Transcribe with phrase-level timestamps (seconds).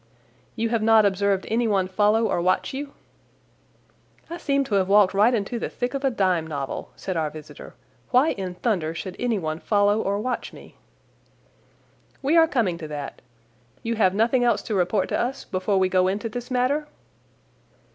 [0.55, 2.93] "You have not observed anyone follow or watch you?"
[4.31, 7.29] "I seem to have walked right into the thick of a dime novel," said our
[7.29, 7.75] visitor.
[8.09, 10.73] "Why in thunder should anyone follow or watch me?"
[12.23, 13.21] "We are coming to that.
[13.83, 16.87] You have nothing else to report to us before we go into this matter?"